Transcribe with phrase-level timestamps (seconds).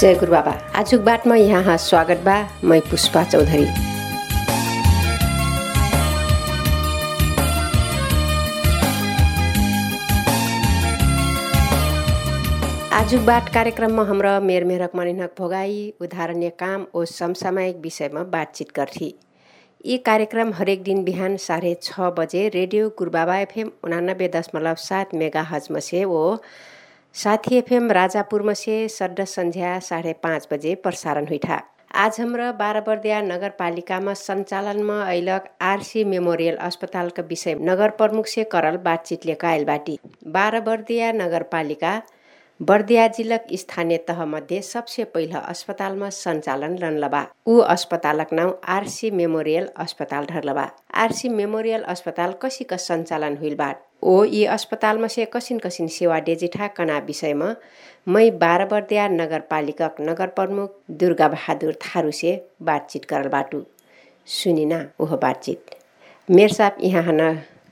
[0.00, 2.34] जय गुरु बाबा। आजुक बाटमा यहाँ स्वागत बा।
[2.64, 3.64] मै पुष्पा चौधरी।
[12.92, 19.14] आजुक बाट कार्यक्रममा हाम्रो मेर मेरक मनिनक भोगाई उदाहरणीय काम ओ समसामयिक विषयमा बातचित गर्थी।
[19.84, 25.46] यी कार्यक्रम हरेक दिन बिहान साढे छ बजे रेडियो गुरुबाबा एफएम उनानब्बे दशमलव सात मेगा
[25.52, 26.24] हजमा से ओ
[27.14, 31.58] साथी एफएम राजापुरमा से सड्ड सन्ध्या साढे पाँच बजे प्रसारण हुइठा।
[31.94, 39.26] आज हाम्रो बाह्रबर्दिया नगरपालिकामा सञ्चालनमा अहिलक आरसी मेमोरियल अस्पतालका विषय नगर प्रमुख से करल बातचित
[39.26, 41.92] लिएका आइलबाटी बाह्रबर्दिया नगरपालिका
[42.60, 49.68] बर्दिया जिल्लक स्थानीय तह मध्ये सबसे पहिला अस्पतालमा सञ्चालन रनलबा। ऊ अस्पतालक नाउँ आरसी मेमोरियल
[49.78, 56.18] अस्पताल ढर्लबा। आरसी मेमोरियल अस्पताल कसीका सञ्चालन हुइलबाट ओ यी अस्पतालमा से कसिन कसिन सेवा
[56.26, 57.48] डेजिठा कना विषयमा
[58.08, 60.70] मै बाह्र बर्दिया नगरपालिका नगर प्रमुख
[61.00, 62.32] दुर्गा बहादुर थारू से
[62.68, 63.62] बातचित करल बाटु।
[64.26, 65.76] सुनिना ओहो बातचित।
[66.28, 67.20] मेर साहब यहाँ हन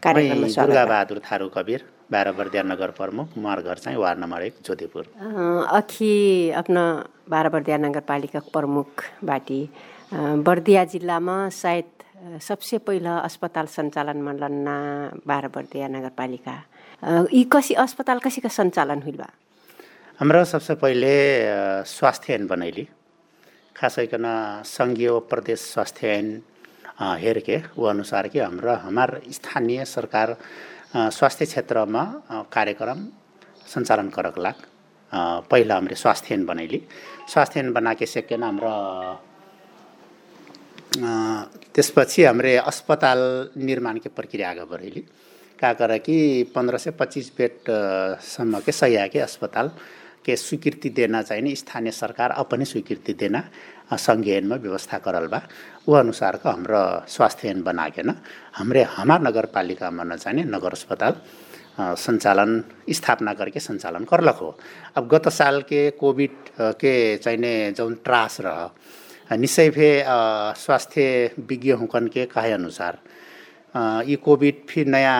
[0.02, 5.28] कार्यक्रममा थारू कबीर बाह्र बर्दिया नगर प्रमुख मार घर चाहिँ वार्ड नम्बर एक ज्योतिपुर अ,
[5.78, 6.84] अखि अपना
[7.30, 9.60] बाह्र बर्दिया नगरपालिका प्रमुख बाटी।
[10.48, 14.76] बर्दिया जिल्लामा सायद सबसे पहिला अस्पताल सञ्चालन मलन्ना
[15.22, 16.54] बाह्र बर्दिया नगरपालिका।
[17.30, 19.28] यी कसी अस्पताल कसीका सञ्चालन बा?
[20.20, 21.14] हाम्रो सबसे पहिले
[21.86, 22.84] स्वास्थ्य ऐन बनैली।
[23.76, 24.26] खास गरिकन
[24.66, 26.26] सङ्घीय प्रदेश स्वास्थ्य ऐन
[27.22, 30.36] हेरके वो अनुसार कि हाम्रो हमार स्थानीय सरकार
[30.96, 32.02] स्वास्थ्य क्षेत्रमा
[32.50, 32.98] कार्यक्रम
[33.74, 34.58] सञ्चालन करक लाग।
[35.50, 36.82] पहिला हामीले स्वास्थ्य ऐन बनैली।
[37.30, 38.74] स्वास्थ्य ऐन बनाके सेकेन्ड हाम्रो
[40.96, 43.18] त्यसपछि हाम्रे अस्पताल
[43.56, 45.00] निर्माणके प्रक्रिया आगे बढ़ेली
[45.60, 46.16] का कर कि
[46.54, 49.70] पंद्रह से पच्चीस बेड अ, सम्म के सही अस्पताल
[50.24, 53.42] के स्वीकृति देना चाहिए स्थानीय सरकार अपने स्वीकृति देना
[54.36, 55.40] ऐनमा व्यवस्था करल बा।
[55.88, 57.88] वो अनुसार का हाम्रो स्वास्थ्य ऐन बना
[58.56, 61.14] हमरे हमार नगरपालिकामा न चाहिए नगर अस्पताल
[61.80, 64.56] सञ्चालन स्थापना करके सञ्चालन करलक हो।
[64.96, 66.36] अब गत साल के कोभिड
[66.80, 68.70] के चाहिने जौन त्रास रह
[69.36, 69.88] निश्चय फे
[70.64, 71.04] स्वास्थ्य
[71.48, 72.98] विज्ञ हुकन के कहे अनुसार
[74.08, 75.18] यी कोभिड फिर नयाँ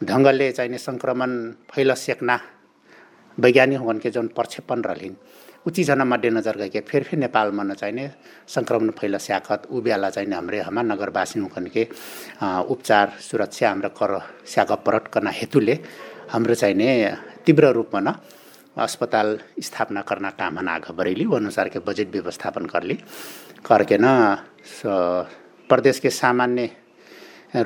[0.00, 1.30] ढङ्गले चाहिने सङ्क्रमण
[1.74, 2.36] फैल सेक्ना
[3.38, 5.14] वैज्ञानिक हुकन के जौन प्रक्षेपण रहलिन्
[5.66, 8.04] ऊ चिजहना मध्यनजर गइके फेर फेर नेपालमा न चाहिने
[8.54, 11.38] सङ्क्रमण फैल स्याखत ऊ बेला चाहिने हाम्रे हाम्रा नगरवासी
[12.42, 14.10] अ, उपचार सुरक्षा हाम्रो कर
[14.52, 15.04] स्याक परट
[15.38, 15.74] हेतुले
[16.32, 16.88] हाम्रो चाहिने
[17.46, 18.14] तीव्र रूपमा न
[18.76, 22.94] अस्पताल स्थापना करना काम हन आगे के बजट व्यवस्थापन करली
[23.66, 24.06] करके न
[24.64, 25.28] स-
[25.68, 26.70] प्रदेश के सामान्य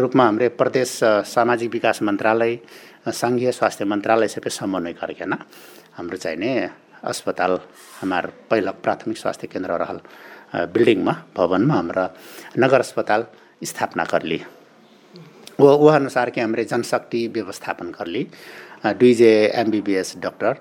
[0.00, 0.90] रूपमा हाम्रो प्रदेश
[1.34, 2.58] सामाजिक विकास मन्त्रालय
[3.20, 5.32] सङ्घीय स्वास्थ्य मन्त्रालय सबै समन्वय गरिकन।
[5.96, 6.50] हाम्रो चाहिने
[7.10, 7.52] अस्पताल
[8.00, 9.98] हाम्रो पहिला प्राथमिक स्वास्थ्य केन्द्र रहल
[10.74, 12.04] बिल्डिङमा भवनमा हाम्रो
[12.58, 13.26] नगर अस्पताल
[13.70, 14.40] स्थापना करली
[15.60, 18.26] वो वो अनुसार के हमरे जनशक्ति व्यवस्थापन करली
[19.00, 19.30] दुई जे
[19.62, 20.54] एमबीबीएस डॉक्टर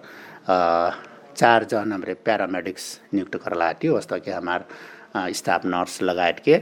[0.49, 4.65] चार हमरे पैरामेडिक्स नियुक्त करला हटी वस्तु के हमार
[5.17, 6.53] स्टाफ नर्स लगायत के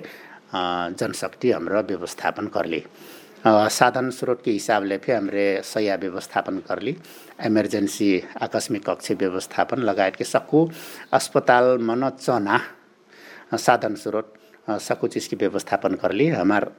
[0.55, 2.83] अ, जनशक्ति हाम्रो व्यवस्थापन करली।
[3.45, 6.97] अ, साधन स्रोत के हिसाबले फिर हमरे सया व्यवस्थापन करली।
[7.45, 10.71] इमरजेंसी आकस्मिक कक्ष व्यवस्थापन लगायत के सकू
[11.13, 12.61] अस्पताल मन चना
[13.57, 14.33] साधन स्रोत
[14.69, 16.71] सकू चीज की व्यवस्थापन करली। हमार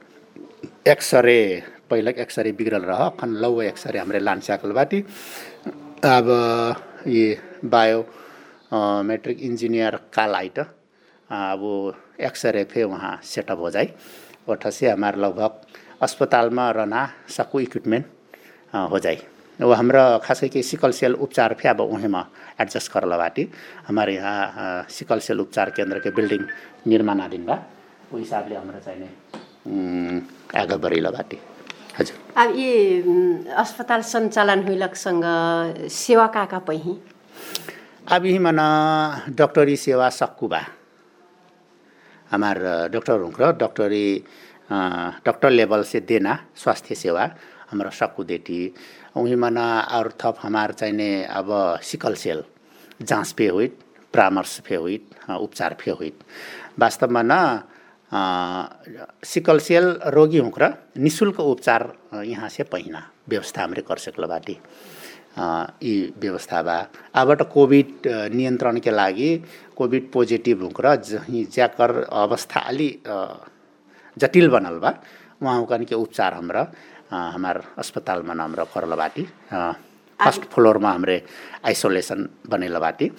[0.87, 4.19] एक्सरे पहिला एक्सरे बिग्रल रह खन लौ एक्सरे हाम्रो
[4.73, 5.01] बाटी।
[6.03, 6.25] अब
[7.07, 7.37] ये
[7.73, 7.99] बायो
[9.07, 10.25] मैट्रिक इंजीनियर का
[11.29, 11.61] अब
[12.21, 13.89] एक्सरे फे वहाँ सेटअप हो जाए
[14.49, 15.61] ओठ से हमार लगभग
[16.03, 17.01] अस्पतालमा रहना
[17.37, 18.05] सकू इक्विपमेंट
[18.73, 19.17] अ, हो जाए
[19.61, 22.25] वो हाम्रो खासै कि सिकल सेल उपचार फे अब उहेमा
[22.61, 23.47] एडजस्ट करला बाटी।
[23.87, 26.41] हमारे यहाँ सिकल सेल उपचार केन्द्र के बिल्डिङ
[26.87, 27.55] निर्माणाधीन बा।
[28.11, 29.07] वो हिसाबले हाम्रो चाहिने
[29.65, 30.19] उम्,
[30.59, 31.37] आगे बढ़ेला बाटी।
[31.99, 32.71] हजुर। अब यी
[33.55, 35.23] अस्पताल सञ्चालन हुइलकसँग
[35.91, 36.95] सेवा काका पहिँ
[38.13, 38.59] अब यही मन
[39.37, 40.61] डॉक्टरी सेवा सक्कु बा
[42.31, 42.57] हमार
[42.93, 44.07] डॉक्टर हुँक्र डॉक्टरी
[45.25, 47.29] डॉक्टर लेवल से देना स्वास्थ्य सेवा
[47.71, 48.59] हमारा सक्कु देटी।
[49.15, 51.47] वही मन और थप हमार चाहिने अब
[51.83, 52.43] सिकल सेल
[53.01, 53.67] जाँच पे हुई
[54.13, 56.11] परामर्श फे अ, उपचार फे हुई
[56.79, 57.33] वास्तवमा न
[58.11, 59.85] सिकल सेल
[60.15, 61.91] रोगी हुँक्र निशुल्क उपचार
[62.25, 64.57] यहाँ से पहिना व्यवस्था हमरे कर सकल बाटी
[65.37, 65.43] अ,
[65.83, 66.77] यी व्यवस्था बा।
[67.21, 69.29] अबबाट कोभिड नियन्त्रणके लागि
[69.77, 70.95] कोभिड पोजिटिभ हुँक्र
[71.55, 71.91] ज्याकर
[72.23, 72.89] अवस्था अलि
[74.17, 74.93] जटिल बनल बा
[75.85, 76.67] के उपचार हमरा
[77.11, 79.73] हमार अस्पतालमा न हमरा करल बाटी। अ,
[80.25, 81.21] फर्स्ट फ्लोरमा हाम्रे
[81.65, 83.11] आइसोलेसन बनेला बाटी।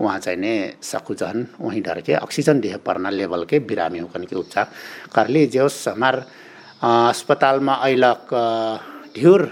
[0.00, 0.52] वहाँ चाहिँ ने
[0.82, 4.66] सकु जहन वहीं डर के ऑक्सीजन देह परना लेवल के बिरामी होकन के उपचार
[5.14, 6.16] करली जोस हमार
[6.82, 8.28] अस्पतालमा अहिलक
[9.16, 9.42] ढ्युर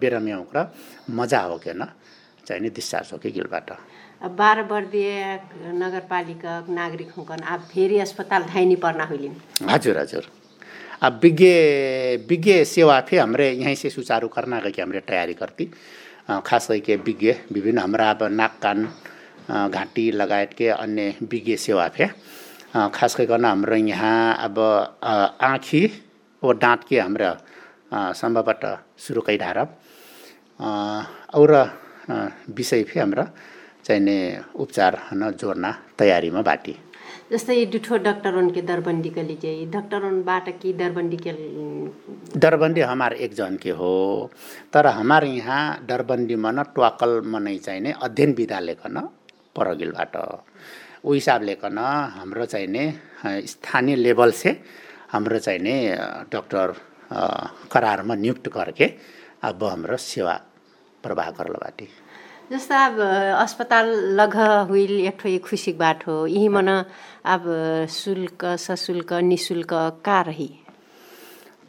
[0.00, 0.72] बिरामी होकर
[1.10, 1.88] मजा हो के न
[2.46, 3.70] चाहिँ नि डिस्चार्ज हो कि गिलबाट
[4.36, 5.12] बाह्र वर्षीय
[5.76, 9.34] नगरपालिका नागरिक हुकन आप फेरि अस्पताल धाइनी पर्ना होइलिन।
[9.70, 10.24] हजुर हजुर।
[11.02, 11.48] अब विज्ञ
[12.28, 15.68] विज्ञ सेवा फे हमरे यहीं से सुचारू करना के हमरे तैयारी करती
[16.28, 18.84] खास करके विज्ञ विभिन्न हमारा अब नाक कान
[19.48, 22.06] घाँटी लगायत के अन्य विज्ञ सेवा फे।
[22.94, 25.82] खास गरिकन हाम्रो यहाँ अब आँखी
[26.42, 27.30] ओ दाँत के हाम्रो
[28.14, 28.64] सम्भवबाट
[28.98, 29.68] सुरु कैढारब
[31.34, 31.50] और
[32.56, 33.24] विषय फे हाम्रो
[33.84, 34.16] चाहिने
[34.54, 36.74] उपचार न जोड्न तयारीमा बाटी।
[37.32, 41.32] जस्तै दुठो डॉक्टरन के दरबंदी के लीजिए डॉक्टरनबाट की दरबंदी के
[42.38, 43.32] दरबंदी हमार एक
[43.78, 43.94] हो
[44.72, 48.96] तर हमार यहाँ दरबंदी मन ट्वाकल मनै चाहिने अध्ययन विधा लेखन
[49.56, 50.16] परगिलबाट।
[51.04, 51.78] ऊ हिसाबले कन
[52.14, 52.84] हाम्रो चाहिने
[53.52, 54.50] स्थानीय लेभल से
[55.12, 55.74] हाम्रो चाहिने
[56.32, 56.74] डॉक्टर
[57.72, 58.86] करारमा नियुक्त करके
[59.42, 60.34] अब हाम्रो सेवा
[61.04, 61.88] प्रवाह करल बाटी
[62.46, 62.98] जस्तो अब
[63.42, 64.34] अस्पताल लग
[64.68, 66.68] हुइल एक ठो खुसीक बाट यही मन
[67.26, 67.42] अब
[67.90, 69.72] शुल्क सशुल्क निशुल्क
[70.04, 70.48] का रही?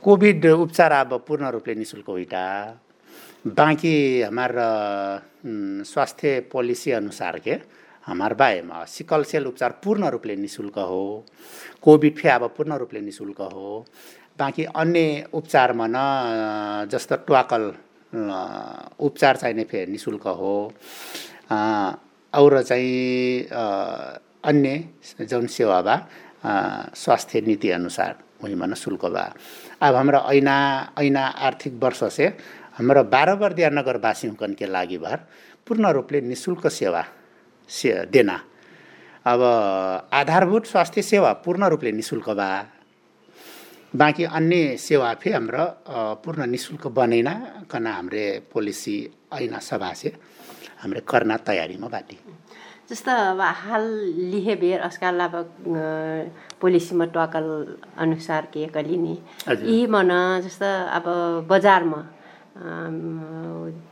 [0.04, 2.46] कोभिड उपचार अब पूर्ण रूपले निशुल्क होइटा।
[3.48, 4.54] बाँकी हमार
[5.84, 7.58] स्वास्थ्य पोलिसी अनुसार के
[8.06, 11.26] हमार बाएमा सिकल सेल उपचार पूर्ण रूपले निशुल्क हो।
[11.82, 13.86] कोभिड फे अब पूर्ण रूपले निशुल्क हो।
[14.40, 17.72] बाँकी अन्य उपचारमा न जस्तो ट्वाकल
[18.14, 20.56] उपचार चाहिने फे निशुल्क हो।
[22.34, 23.44] और चाहिँ
[24.44, 24.84] अन्य
[25.22, 25.96] जुन सेवा बा
[26.96, 29.24] स्वास्थ्य नीति अनुसार वही मन शुल्क बा
[29.82, 30.56] अब हाम्रो ऐना
[31.00, 32.26] ऐना आर्थिक वर्ष से
[32.78, 35.20] हाम्रो बाह्र वर्दिया नगरवासी हुकन के लागि भर
[35.68, 37.04] पूर्ण रूपले निशुल्क सेवा
[37.70, 38.40] से देना।
[39.26, 39.42] अब
[40.14, 42.48] आधारभूत स्वास्थ्य सेवा पूर्ण रूपले निशुल्क बा
[43.94, 45.66] बाँकी अन्य सेवा फे हाम्रो
[46.20, 47.30] पूर्ण निशुल्क बनेन
[47.72, 48.96] कना हाम्रे पोलिसी
[49.34, 50.10] ऐना सभा से
[50.82, 52.18] हाम्रे करना तयारीमा बाटी
[52.90, 53.86] जस्तो अब हाल
[54.32, 55.34] लिहे बेर अस्काल अब
[56.62, 57.48] पोलिसीमा टकल
[57.98, 59.18] अनुसार के कलिनी
[59.48, 60.12] यी मन
[60.44, 62.04] जस्तो अब बजारमा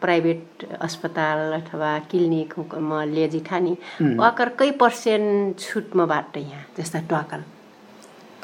[0.03, 3.77] प्राइभेट अस्पताल अथवा क्लिनिकमा लेजी ठानी
[4.19, 7.43] वाकर कई पर्सेन्ट छुटमा बाट यहाँ जस्ता टकल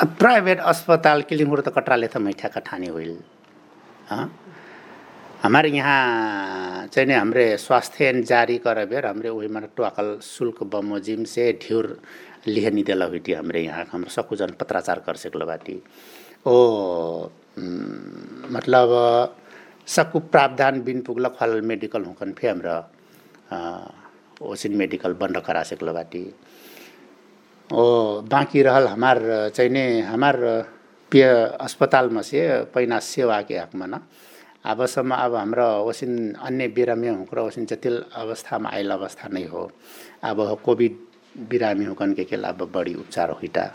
[0.02, 3.18] प्राइभेट अस्पताल किलिङुर त कटराले त मैठा कठानी होइल
[5.44, 11.24] हमारे यहाँ चाहिँ नि हाम्रे स्वास्थ्य जारी कर बेर हमरे वही मन टोकल शुल्क बमोजिम
[11.26, 11.86] से ढ्यूर
[12.48, 15.16] लिहनी देला हुई हमरे यहाँ हम सकु जन पत्राचार कर
[16.46, 16.56] ओ
[18.52, 18.90] मतलब
[19.88, 22.78] सकु प्रावधान बिन पुगल फल मेडिकल हुकन फे हाम्रो
[24.46, 25.94] ओसिन मेडिकल बन्द करा सकल
[27.72, 29.20] ओ बाँकी रहल हमार
[29.56, 30.36] चाहिँ नि हमार
[31.12, 31.22] पे
[31.56, 34.00] अस्पतालमा से पैना सेवा के हकमा न।
[34.68, 39.64] अबसम्म अब हाम्रो ओसिन अन्य बिरामी हुँक्र ओसिन जतिल अवस्थामा आइल अवस्था नै हो।
[40.24, 40.96] अब कोभिड
[41.50, 43.66] बिरामी हुकन के केला अब बढी उपचार होइटा।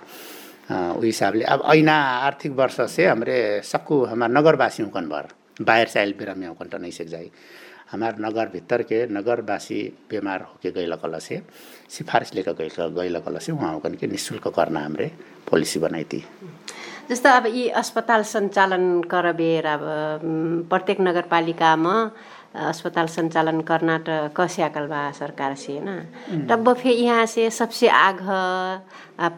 [0.97, 1.97] उ हिसाबले अब ऐना
[2.29, 5.29] आर्थिक वर्ष से हमरे सक्कु हमार नगरवासी हुकन भर
[5.62, 7.09] बाहिर आइल बिरामी हुकन त नहीं सक
[7.88, 8.47] हमार नगर
[8.83, 11.40] के नगरवासी बीमार होके गैल कल से
[11.90, 15.11] सिफारिस लेकर गैल गैल कल से वहाँ निशुल्क गर्न हमरे
[15.50, 16.25] पोलिसी बनाइती।
[17.11, 19.83] जस्तो अब यी अस्पताल सञ्चालन करबेर अब
[20.71, 21.95] प्रत्येक नगरपालिकामा
[22.57, 25.97] अस्पताल संचालन करना तो कस्याकल बा सरकार से ना
[26.49, 28.19] तब फिर यहाँ से सबसे आग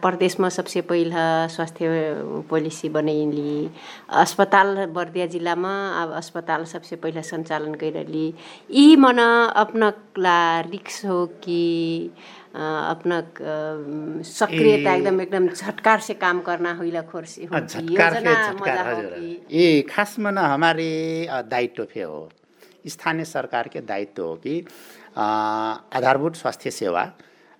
[0.01, 1.11] प्रदेश में सबसे पहिल
[1.51, 1.87] स्वास्थ्य
[2.49, 3.69] पोलिसी बनैली।
[4.23, 8.27] अस्पताल बर्दिया जिल्ला में अब अस्पताल सबसे पहिला सञ्चालन कैरली।
[8.71, 11.61] यी मन अपनला रिक्स हो कि
[12.55, 13.21] अपना
[14.25, 19.17] सक्रियता एकदम एकदम झटकार से काम करना होइला खोर से हो झटकार से झटकार हजुर।
[19.51, 20.89] ये खास में हमारे
[21.51, 22.29] दायित्व फे हो।
[22.89, 24.63] स्थानीय सरकार के दायित्व हो कि
[25.17, 27.11] आधारभूत स्वास्थ्य सेवा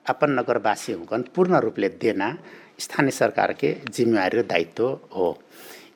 [0.06, 2.36] अपन नगरवासी हुकन पूर्ण रूपले देना
[2.80, 5.38] स्थानीय सरकार के जिम्मेवारी र दायित्व हो।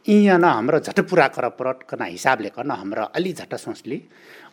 [0.08, 4.02] यहाँ न हाम्रो झट पुरा कर परट कना हिसाबले कन हाम्रो अलि झट सोचली।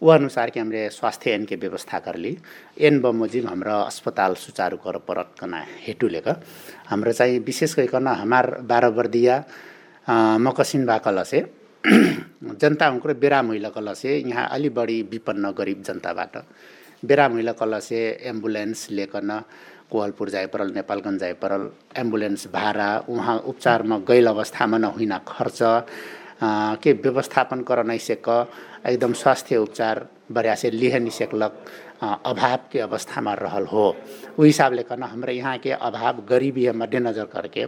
[0.02, 2.36] वो अनुसार के हमरे स्वास्थ्य ऐन के व्यवस्था करली
[2.78, 6.40] एन बमोजिम हाम्रो अस्पताल सुचारू कर परट कना हेटुले क
[6.86, 9.42] हाम्रो चाहिँ विशेष गरिकन हमार बाह्र वर्दिया
[10.38, 11.40] मकसिन बाकल से
[12.60, 16.36] जनता हुँक्रो बेरा महिला कलसे यहाँ अलि बढी विपन्न गरिब जनताबाट
[17.02, 19.30] बेरा महिला कलसे एम्बुलेन्स लिएकन
[19.90, 25.62] कोहलपुर जाए परल नेपालगञ्ज जाए परल एम्बुलेन्स भाडा उहाँ उपचारमा गैल अवस्थामा नहुन खर्च
[26.42, 28.28] के व्यवस्थापन कर नै सेक
[28.86, 31.52] एकदम स्वास्थ्य उपचार बरिया से लिह निसेकलक
[32.02, 33.86] अभाव के अवस्था में रहल हो।
[34.38, 37.66] वो हिसाब ले करना हमारे यहाँ के अभाव गरीबी है मद्देनजर करके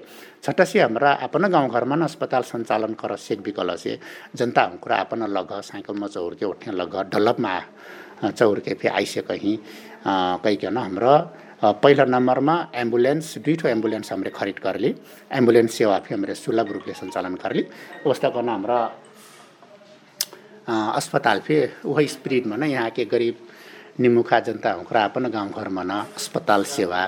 [0.64, 3.99] से हमारा अपन गाँव घर में अस्पताल संचालन कर सेक विकल से
[4.37, 8.91] जनता हमरा अपन लग साइकिल में चौर के उठे लग डल्लप में चौर के फिर
[8.93, 9.57] आइसे कहीं
[10.07, 11.17] कहीं के ना हमरा
[11.62, 14.90] पहिला नम्बरमा एम्बुलेन्स दुईठो एम्बुलेन्स हामीले खरिद करली
[15.38, 17.62] एम्बुलेन्स सेवा फिर हामीले सुलभ रूपले सञ्चालन करली
[18.07, 18.78] उस्ता गर्न हाम्रा
[20.99, 23.37] अस्पताल फिर वही स्पिरिटमा नै यहाँ के गरिब
[24.00, 27.00] निमुखा जनता हुँक्रा अपन गाउँघरमा न अस्पताल सेवा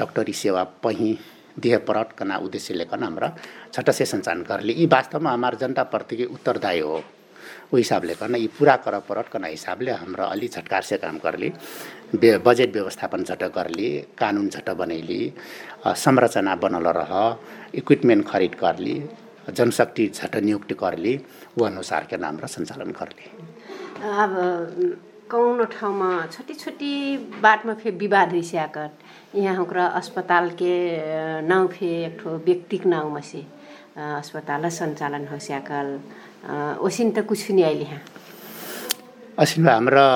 [0.00, 1.10] डक्टरी सेवा पही
[1.62, 3.28] देह परट कना उद्देश्य हाम्रा
[3.72, 7.02] छट से सञ्चालन करली यी वास्तवमा हाम्रो जनताप्रति उत्तरदायी हो।
[7.72, 11.48] ऊ हिसाबले गर्न यी पुरा कर परट कना हिसाबले हाम्रो अलि झटकार से काम करली
[12.44, 13.88] बजेट व्यवस्थापन झट करली
[14.18, 15.20] कानुन झट बनैली
[15.96, 17.12] संरचना बनल रह
[17.74, 18.96] इक्विपमेन्ट खरिद करली
[19.50, 21.16] जनशक्ति झट नियुक्ति करली
[21.58, 23.30] वो अनुसार के नाम र सञ्चालन करली
[24.18, 24.36] अब
[25.30, 26.92] कौनो ठाउँमा छोटी छोटी
[27.42, 28.90] बाटमा फेरि विवाद रिस्याकर
[29.34, 30.72] यहाँ हमरा अस्पताल के
[31.48, 33.44] नाउँ फे एक ठो व्यक्तिक नाउँमा से
[33.96, 35.98] अस्पताल सञ्चालन हो स्याकल
[36.42, 38.00] ओसिन त कुछ नहीं आइली यहाँ?
[39.38, 40.06] असिन हाम्रो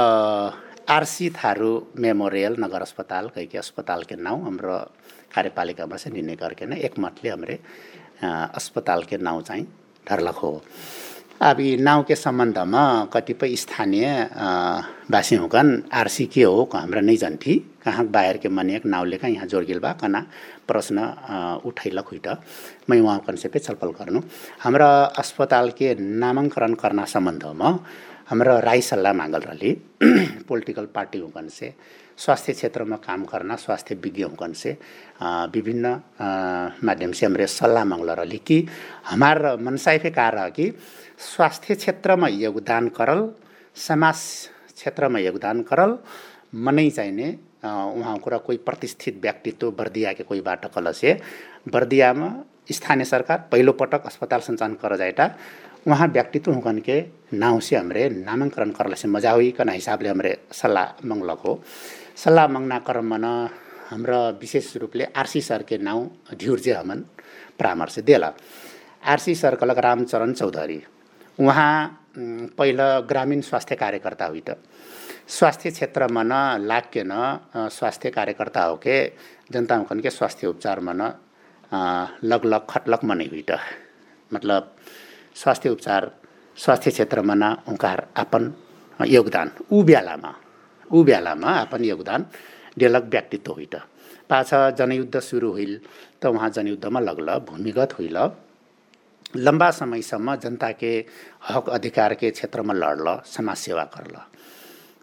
[0.91, 1.71] आरसी थारू
[2.03, 4.77] मेमोरियल नगर अस्पताल कहीं के अस्पताल के नाउँ हाम्रो
[5.35, 7.57] कार्यपालिकामा चाहिँ निर्णय करके नै एकमतले हाम्रो
[8.59, 9.67] अस्पताल के नाउँ चाहिँ
[10.09, 10.53] ढर्लक हो।
[11.47, 12.83] अब यी नाउँ के सम्बन्धमा
[13.15, 14.07] कतिपय स्थानीय
[15.11, 17.55] बासी हुकन आरसी के हो हाम्रा नै जन्थी
[17.87, 20.21] कहाँ बाहिर के मन एक नाउँ लेखा यहाँ जोड़गिल बा कना
[20.69, 20.99] प्रश्न
[21.71, 22.21] उठैलक हुई
[22.91, 24.21] मैं वहाँ कन से पे छलफल गर्नु।
[24.61, 24.89] हाम्रा
[25.23, 27.71] अस्पताल के नामाङ्करण करना सम्बन्धमा
[28.31, 29.73] हाम्रो राई सल्लाह मागल रही
[30.49, 31.73] पोलिटिकल पार्टी हुकन से
[32.19, 34.77] स्वास्थ्य क्षेत्रमा काम करना स्वास्थ्य विज्ञ हुकन से
[35.55, 35.87] विभिन्न
[36.85, 38.59] माध्यम से हमरे सल्लाह मांगल रही कि
[39.11, 40.73] हमार मनसाई फे कहा रहा कि
[41.31, 43.29] स्वास्थ्य क्षेत्रमा योगदान करल
[43.89, 44.17] समाज
[44.75, 45.99] क्षेत्रमा योगदान करल
[46.67, 47.31] मनै चाहिने
[47.63, 51.21] उहाँ कुरा कोही प्रतिष्ठित व्यक्तित्व बर्दियाके कोही बाटो कल से
[51.69, 52.29] बर्दियामा
[52.73, 55.31] स्थानीय सरकार पहिलो पटक अस्पताल सञ्चालन कर जाएटा
[55.89, 57.01] उहाँ व्यक्तित्व हुकन के
[57.35, 61.63] नाउँ हमरे नामाङ्करण करल मजा हुईकन हिसाबले हमरे सल्लाह मंगलक हो।
[62.17, 63.25] सल्लाह मंगना क्रम मन
[63.91, 67.05] हाम्रो विशेष रूपले आरसी सर के नाउँ ढ्युर्जे हमन
[67.61, 68.33] परामर्श देला।
[69.07, 70.83] आरसी सर कलक रामचरण चौधरी।
[71.39, 71.73] उहाँ
[72.59, 74.43] पहिला ग्रामीण स्वास्थ्य कार्यकर्ता हुई
[75.29, 76.33] स्वास्थ्य क्षेत्रमा न
[76.67, 78.97] लाग्य न स्वास्थ्य कार्यकर्ता हो के
[79.53, 81.13] जनता हुकन के स्वास्थ्य उपचारमा न
[82.25, 83.59] लगलग खटलक मनै हुई त
[84.31, 84.73] मतलब
[85.35, 86.11] स्वास्थ्य उपचार
[86.57, 88.53] स्वास्थ्य क्षेत्रमा न उनकार अपन
[89.01, 90.33] योगदान ऊ बेलामा
[90.91, 92.27] ऊ बेलामा अपन योगदान
[92.79, 93.83] डेलक व्यक्तित्व त
[94.31, 95.81] पाछा जनयुद्ध सुरु हुइल
[96.23, 98.17] त उहाँ जनयुद्धमा लगल भूमिगत हुइल।
[99.37, 100.93] लम्बा समयसम्म जनता के
[101.49, 104.17] हक अधिकार के क्षेत्रमा लड्ल समाज सेवा करल।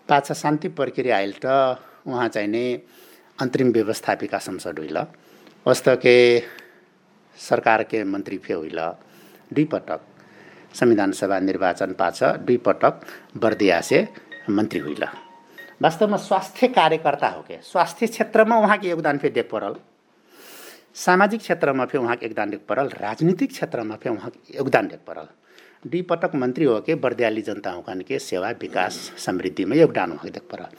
[0.09, 2.65] पाछा शान्ति प्रक्रिया आइल त उहाँ चाहिँ नै
[3.39, 4.97] अन्तरिम व्यवस्थापिका संसद हुइल।
[5.65, 6.15] वस्त के
[7.37, 8.79] सरकार के मन्त्री फे हुइल।
[9.53, 10.01] दुई पटक
[10.75, 13.01] संविधान सभा निर्वाचन पाछ दुई पटक
[13.37, 14.07] बर्दिया से
[14.49, 15.05] मन्त्री हुइल।
[15.81, 17.57] वास्तवमा स्वास्थ्य कार्यकर्ता हो के?
[17.63, 19.75] स्वास्थ्य क्षेत्रमा उहाँको योगदान फेरि देख परल।
[20.95, 25.27] सामाजिक क्षेत्रमा फेरि उहाँको योगदान देख परल। राजनीतिक क्षेत्रमा फेरि उहाँको योगदान देख परल।
[25.91, 30.71] दुई पटक मन्त्री हो के बर्दियाली जनता हुकन के सेवा विकास समृद्धिमा योगदान देख परल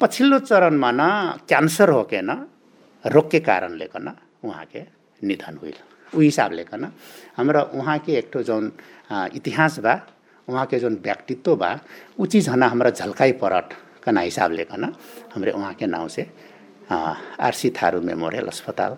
[0.00, 1.02] पछिल्लो चरणमा न
[1.48, 2.46] क्यान्सर हो के न
[3.04, 4.08] रोग के कारणले कन
[4.44, 4.82] उहाँके
[5.22, 5.74] निधन हुइल।
[6.16, 6.84] ऊ हिसाबले कन
[7.36, 8.70] हाम्रो उहाँके एक ठो जौन
[9.38, 9.94] इतिहास बा
[10.48, 11.70] उहाँके जौन व्यक्तित्व बा
[12.20, 14.84] ऊ चिज हना हाम्रो झल्काइ परट कना हिसाबले कन
[15.34, 16.26] हाम्रो उहाँके नाउँ से
[16.90, 18.96] आरसी थारू मेमोरियल अस्पताल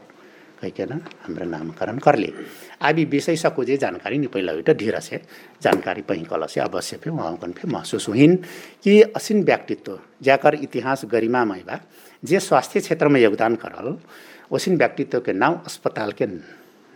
[0.61, 2.33] कहिकन हाम्रो नामकरण करले।
[2.83, 5.21] आबी विषय सको जे जानकारी नि पहिला हुई ढेर से
[5.63, 8.37] जानकारी पही कल अवश्य फे वहाँ फे महसुस हुइन
[8.85, 11.81] कि असिन व्यक्तित्व ज्याकर इतिहास गरिमामय बा
[12.23, 13.97] जे स्वास्थ्य क्षेत्रमा योगदान करल
[14.53, 16.27] ओसिन व्यक्तित्व नाउँ अस्पताल के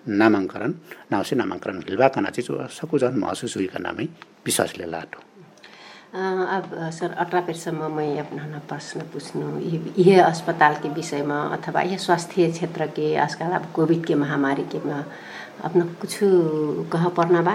[0.06, 0.72] नामाङ्करण
[1.12, 4.08] नाउँ से नामाङ्करण हिलबा कना सकु झन् महसुस नामै
[4.46, 5.33] विश्वासले लाटो।
[6.14, 9.46] अब सर अठारह पेटसम्म मैं अपना प्रश्न पूछ्नु
[9.98, 14.78] यह अस्पताल के विषयमा अथवा यह स्वास्थ्य क्षेत्र के आजकल अब कोविड के महामारी के
[14.78, 16.18] अपना कुछ
[16.94, 17.54] कह पर्ना बा?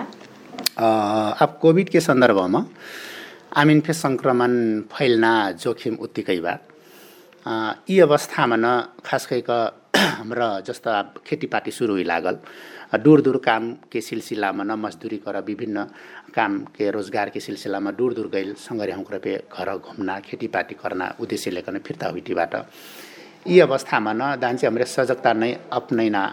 [1.44, 2.66] अब कोविड के सन्दर्भमा
[3.64, 4.52] आमिन फे सङ्क्रमण
[4.92, 5.32] फैल्ना
[5.64, 6.58] जोखिम उत्तिकै बा।
[7.90, 8.68] यी अवस्थामा न
[9.08, 9.52] खास गरिक
[10.20, 12.36] हाम्रो जस्तो अब खेतीपाती सुरु लागल।
[12.94, 15.84] दूर दूर काम के सिलसिलामा न मजदुरी कर विभिन्न
[16.36, 18.54] काम के रोजगार के सिलसिलामा दूर दूर गइल
[19.22, 22.56] पे घर घुम्ना खेतीपाती करना उद्देश्य लेकर फिर्ता हुइटीबाट।
[23.48, 26.24] यी अवस्थामा न दान्छे हाम्रो सजगता नै अपनैना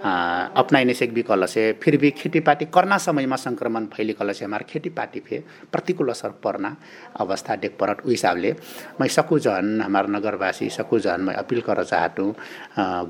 [0.00, 4.64] अपनाइने से भी कल से फिर भी खेतीपाती करना समयमा संक्रमण फैली कल से हमारे
[4.68, 5.42] खेतीपाती फे
[5.72, 6.76] प्रतिकूल असर पर्ना
[7.20, 8.52] अवस्था देख परत उस हिसाबले।
[9.00, 12.34] मैं सकू हमार नगरवासी सकू जन मैं अपिल कर चाहतु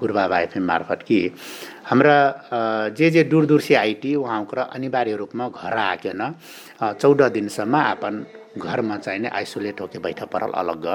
[0.00, 1.18] गुरुबाबा एफएम मार्फत कि
[1.86, 2.18] हाम्रा
[2.98, 6.22] जे जे दूर दूर से आइटी उहाँको अनिवार्य रूपमा घर आकेन
[6.82, 8.24] चौध दिनसम्म आफन
[8.58, 10.86] घरमा चाहिने आइसोलेट होके बैठ परल अलग।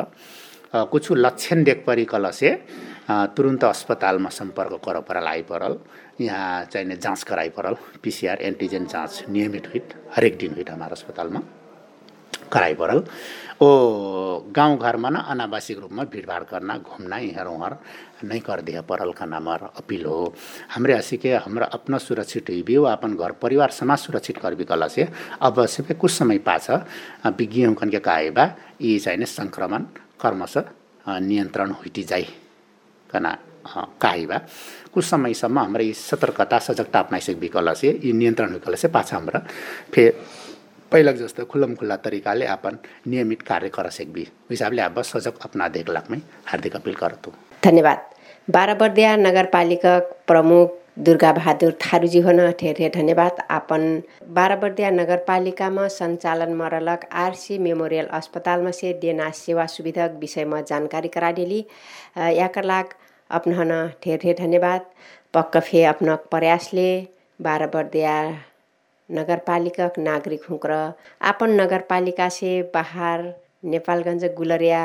[0.91, 2.49] कुछ लक्षण देख परि कल से
[3.07, 5.77] तुरन्त अस्पतालमा सम्पर्क कर परल आइपरल।
[6.21, 9.81] यहाँ चाहिने जाँच गराइ परल। पिसिआर एन्टिजेन जाँच नियमित हुई
[10.15, 11.41] हरेक दिन हुई हाम्रो अस्पतालमा
[12.51, 13.03] कराइ परल।
[13.61, 13.67] ओ
[14.55, 17.69] गाउँघरमा न अनावासिक रूपमा भिडभाड गर्न घुम्न यहाँ उहाँ
[18.23, 20.33] नै कर दिया परल का नामर अपील हो।
[20.75, 24.87] हमरे हसी हमरा अपना सुरक्षित हुई भी अपन घर परिवार समाज सुरक्षित कर भी कला
[24.87, 25.07] से
[25.41, 26.69] अब से कुछ समय पाछ
[27.27, 28.49] विज्ञ कन के कहे बा
[28.81, 29.85] यी चाहिने सङ्क्रमण
[30.21, 30.57] कर्मश
[31.07, 32.27] नियन्त्रण हुइटी जाइ।
[33.09, 33.37] कना
[34.01, 34.37] काही बा
[34.93, 39.39] कुछ समयसम्म हाम्रो सतर्कता सजगता अप्नाइसके विकल से यी नियन्त्रण हुइकल पाछा हाम्रा।
[39.93, 40.11] फेर
[40.91, 45.89] पहिला जस्तो खुल्लम खुल्ला तरिकाले अपन नियमित कार्य कर सकबी हिसाबले अब सजग अपना देख
[46.47, 47.31] हार्दिक अपिल करतु
[47.63, 47.99] धन्यवाद।
[48.47, 53.81] बाराबर्दिया नगरपालिका प्रमुख दुर्गा बहादुर थारूजी हुन ढेर ढेर धन्यवाद। आपन
[54.35, 61.59] बाराबर्दिया नगरपालिकामा सञ्चालन मरलक आरसी मेमोरियल अस्पतालमा से देना सेवा सुविधा विषयमा जानकारी कराडेली।
[62.17, 62.93] याकर लाग
[63.29, 63.71] अपनहन
[64.03, 64.85] ढेर ढेर धन्यवाद।
[65.33, 66.87] पक्क फे अपन प्रयासले
[67.39, 68.15] बाराबर्दिया
[69.09, 70.71] नगरपालिका नागरिक हुँक्र।
[71.21, 73.33] आपन नगरपालिका से बाहर
[73.65, 74.81] नेपालगञ्ज गुलरिया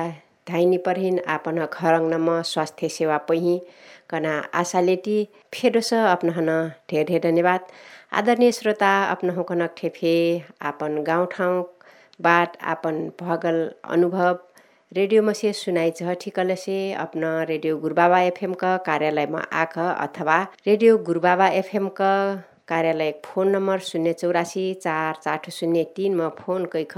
[0.51, 3.59] धाइनी परहिन आपन खरङ्नमा स्वास्थ्य सेवा पही
[4.11, 5.19] कना आशालेटी
[5.55, 6.51] फेडोस अपनहन
[6.91, 7.67] ढेर ढेर धन्यवाद।
[8.19, 10.15] आदरणीय श्रोता अपन होकन ठेफे
[10.63, 11.63] आपन गाउँठाउँ
[12.21, 14.39] बाट आपन भगल अनुभव।
[14.93, 15.91] रेडियो मसे सुनाइ
[16.21, 22.13] ठिकल से अपन रेडियो गुरुबाबा एफएम का कार्यालयमा आख अथवा रेडियो गुरुबाबा एफएम का
[22.71, 26.95] कार्यालय फोन नम्बर शून्य चौरासी चार चार शून्य तिनमा फोन कैख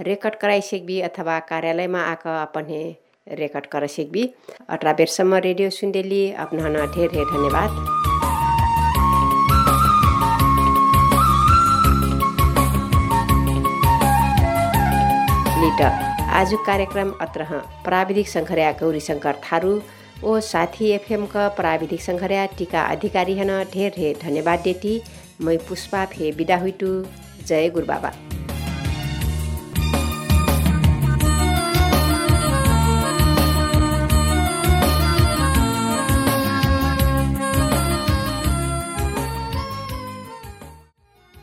[0.00, 0.60] रेकर्ड कराइ
[1.02, 2.80] अथवा कार्यालयमा आक अपने
[3.38, 3.86] रेकर्ड कर
[4.68, 7.70] अठार बेरसम्म रेडियो सुन्देली। अपना ढेर ढेर धन्यवाद।
[15.60, 15.92] लिटर
[16.38, 17.44] आज कार्यक्रम अत्र
[17.84, 19.72] प्राविधिक शङ्खर्या गौरी शङ्कर थारू।
[20.24, 25.00] ओ साथी एफएमका प्राविधिक सङ्घर्या टिका अधिकारी हन ढेर ढेर धन्यवाद देती
[25.40, 26.90] मै पुष्पा फे बिदा हुइटु।
[27.46, 28.27] जय गुरुबाबा।